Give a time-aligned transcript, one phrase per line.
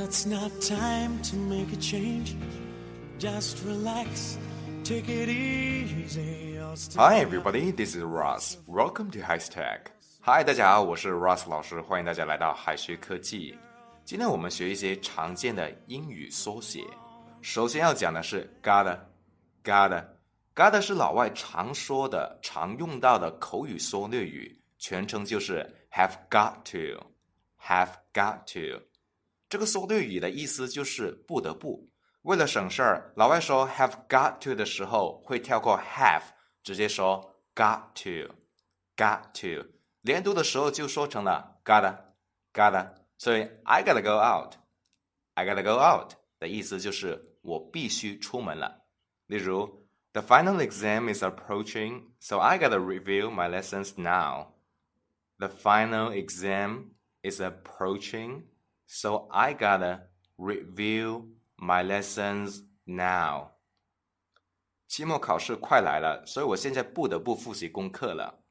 [0.00, 2.37] It's not time to make a change.
[3.19, 4.37] Just relax,
[4.85, 6.55] take it easy.
[6.55, 8.55] you'll still Hi everybody, this is Ross.
[8.67, 9.87] Welcome to Hashtag.
[10.21, 13.53] Hi，大家好，我是 Ross 老师，欢迎大家来到海学科技。
[14.05, 16.85] 今天我们学一些常见的英语缩写。
[17.41, 28.81] 首先要讲的是 gotta，gotta，gotta 是老外常说的、常用到的口语缩略语，全称就是 have got to，have got to。
[29.50, 31.88] 这个缩略语的意思就是不得不。
[32.22, 36.22] 为了省事儿，老外说 have got to 的时候会跳过 have，
[36.62, 39.68] 直接说 got to，got to。
[40.02, 42.94] 连读的时候就说成了 gotta，gotta。
[43.18, 48.86] 所以 I gotta go out，I gotta go out 的意思就是我必须出门了。
[49.26, 54.54] 例如，The final exam is approaching, so I gotta review my lessons now.
[55.38, 56.90] The final exam
[57.22, 58.44] is approaching,
[58.90, 63.52] so I gotta review my lessons now.
[64.86, 68.44] 期末考试快来了，所以我现在不得不复习功课了。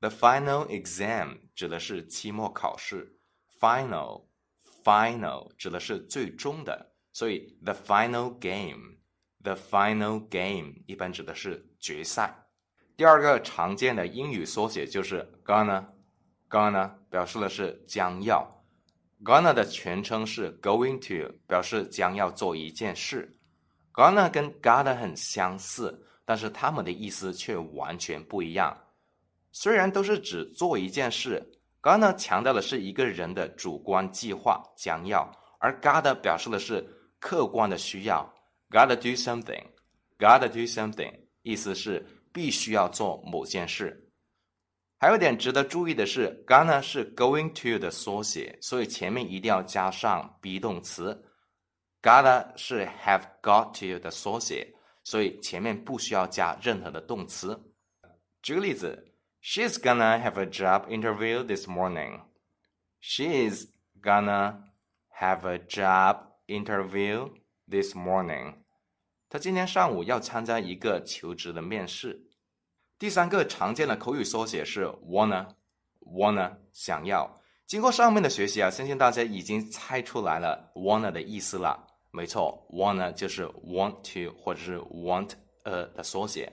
[0.00, 3.18] The final exam 指的是期末考试，
[3.60, 4.28] final
[4.84, 8.98] final 指的是最终的，所以 the final game
[9.42, 12.46] the final game 一般指的是决赛。
[12.96, 15.86] 第二个常见的英语缩写就是 gonna
[16.48, 18.61] gonna 表示的是将要。
[19.23, 23.37] Gonna 的全称是 going to，表示将要做一件事。
[23.93, 28.77] Gonna 跟 gotta 很相似，但是它们的意思却完全不一样。
[29.51, 31.41] 虽然都是指做一件事
[31.81, 36.85] ，gonna 强调的是一个人的主观计划将要，而 gotta 表示的是
[37.19, 38.27] 客观的需要。
[38.69, 41.13] Gotta do something，gotta do something，
[41.43, 44.02] 意思是必须要做某件事。
[45.02, 51.24] 还有点值得注意的是，gonna 是 going to 的缩写，所以前面一定要加上 be 动词。
[52.02, 57.72] gotta 是 have got to 的缩写，所以前面不需要加任何的动词。
[58.42, 62.22] 举个例子，She's gonna have a job interview this morning.
[63.00, 63.68] She's
[64.02, 64.62] gonna
[65.18, 67.30] have a job interview
[67.68, 68.56] this morning.
[69.28, 72.24] 她今天上午要参加一个求职的面试。
[73.03, 77.29] 第三个常见的口语缩写是 wanna，wanna 想要。
[77.67, 81.85] 经过上面的学习啊，相信大家已经猜出来了 wanna 的意思了。
[82.11, 85.31] 没错，wanna 就是 want to 或者是 want
[85.63, 86.49] a 的缩写。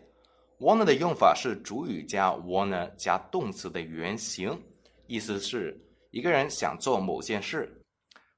[0.58, 4.60] wanna 的用法是主语加 wanna 加动词的原形，
[5.06, 5.80] 意思是
[6.10, 7.80] 一个人想做某件事。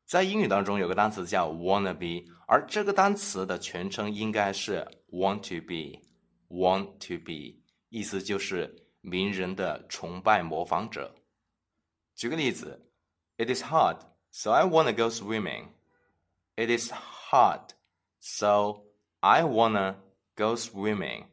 [0.07, 7.62] 在英语当中有个单词叫 wanna be，而这个单词的全称应该是 want to be，want to be。
[7.93, 11.15] 意思就是名人的崇拜模仿者。
[12.15, 12.91] 举个例子
[13.37, 15.69] ，It is hot, so I wanna go swimming.
[16.57, 17.73] It is hot,
[18.19, 18.87] so
[19.21, 19.97] I wanna
[20.35, 21.27] go swimming.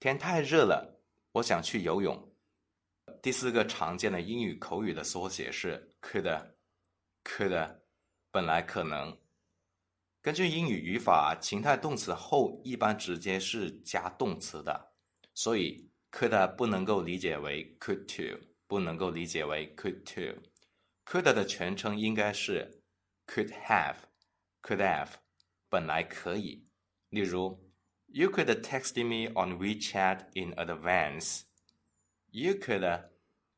[0.00, 0.98] 天太热了，
[1.32, 2.32] 我想去游泳。
[3.20, 7.76] 第四个常见的英语口语的缩写是 could，could，
[8.30, 9.14] 本来可能。
[10.22, 14.91] 根据英语语法，情态动词后一般直接是加动词的。
[15.33, 22.81] 所以 could 不能够理解为 could to，不能够理解为 could to。could 的全称应该是
[23.25, 25.09] could have，could have，
[25.69, 26.67] 本来可以。
[27.09, 27.63] 例如，
[28.07, 31.41] You could text me on WeChat in advance.
[32.31, 33.09] You could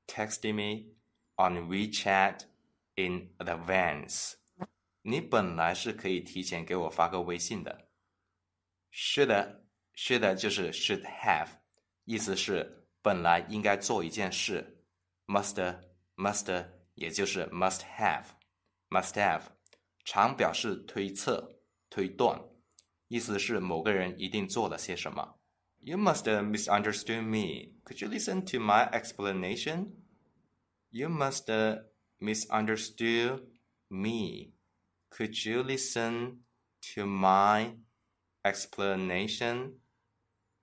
[0.07, 0.95] text me
[1.35, 2.41] on WeChat
[2.95, 4.33] in advance.
[5.01, 7.89] 你本来是可以提前给我发个微信的。
[8.91, 11.49] should，should 就是 should have。
[12.05, 14.83] 意思是本来应该做一件事，
[15.27, 15.79] must
[16.15, 18.25] must 也就是 must have
[18.89, 19.43] must have，
[20.03, 22.41] 常表示推测、推断，
[23.07, 25.39] 意思是某个人一定做了些什么。
[25.81, 27.79] You must misunderstood me.
[27.85, 29.91] Could you listen to my explanation?
[30.89, 31.45] You must
[32.19, 33.45] misunderstood
[33.87, 34.51] me.
[35.09, 36.39] Could you listen
[36.93, 37.77] to my
[38.43, 39.79] explanation?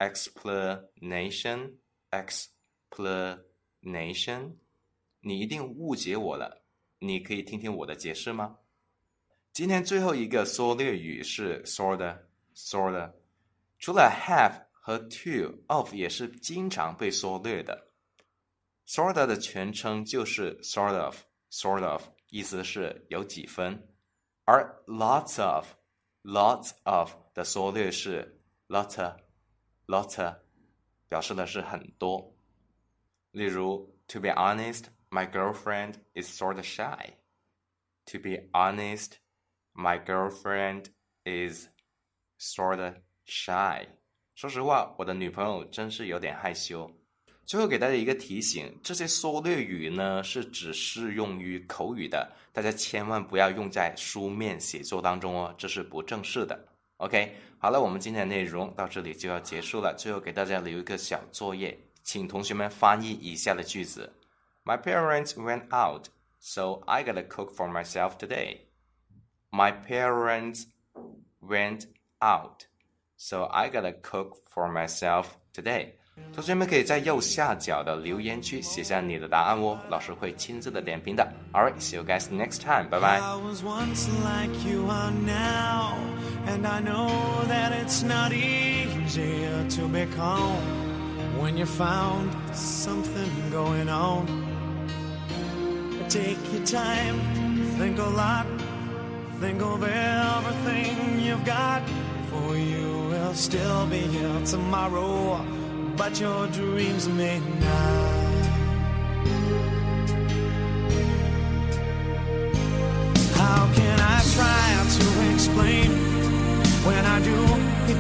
[0.02, 1.78] explanation
[2.10, 4.56] explanation，
[5.22, 6.66] 你一定误解我了。
[6.98, 8.58] 你可以听听我的解释吗？
[9.54, 12.18] 今天最后一个缩略语是 sorta
[12.56, 13.14] sorta，
[13.80, 17.90] 除了 have 和 to of 也是经常被缩略的。
[18.88, 23.88] sorta 的全称就是 sort of，sort of 意思是有几分，
[24.46, 29.16] 而 lots of，lots of 的缩略是 lotta。
[29.92, 30.38] Lot
[31.10, 32.34] 表示的是很多，
[33.32, 37.16] 例如，To be honest, my girlfriend is sort of shy.
[38.06, 39.16] To be honest,
[39.74, 40.88] My girlfriend
[41.24, 41.68] is
[42.38, 42.96] sort of
[43.26, 43.88] shy。
[44.36, 46.92] 说实话，我的女朋友真是有点害羞。
[47.46, 56.68] 最后给大家一个提醒，这些缩略语呢是只适用于口语的，大家千万不要用在书面写作当中哦，这是不正式的。
[57.01, 59.95] OK，好了，我们今天的内容到这里就要结束了。
[59.99, 64.11] 最后给大家留一个小作业，请同学们翻译以下的句子：
[64.65, 66.07] My parents went out,
[66.41, 68.61] so I gotta cook for myself today.
[69.51, 70.65] My parents
[71.41, 71.87] went
[72.21, 72.63] out,
[73.17, 75.93] so I gotta cook for myself today.
[76.33, 81.31] 同学们可以在右下角的留言区写下你的答案哦，老师会亲自的点评的。
[81.53, 82.89] Alright, see you guys next time.
[82.89, 83.21] Bye bye.
[86.54, 90.58] And I know that it's not easier to be calm
[91.40, 94.28] when you found something going on.
[96.10, 97.18] Take your time,
[97.78, 98.46] think a lot,
[99.40, 101.82] think of everything you've got,
[102.30, 105.42] for you will still be here tomorrow,
[105.96, 108.21] but your dreams may not.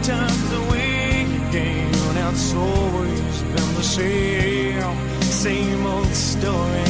[0.01, 1.93] It turns away again.
[2.17, 6.80] It's always been the same, same old story.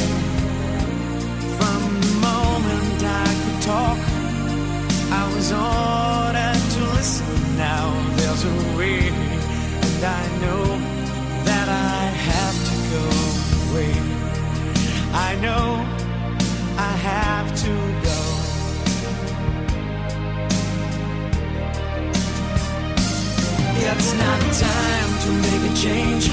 [24.60, 26.28] time to make a change.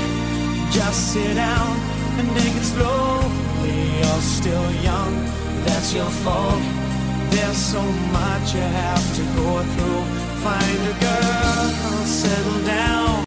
[0.71, 1.77] Just sit down
[2.19, 3.99] and take it slowly.
[3.99, 5.13] You're still young,
[5.65, 6.61] that's your fault.
[7.31, 10.03] There's so much you have to go through.
[10.43, 13.09] Find a girl, settle down.